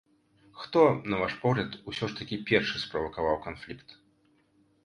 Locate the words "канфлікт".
3.45-3.89